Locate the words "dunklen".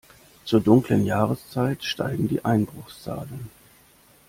0.61-1.05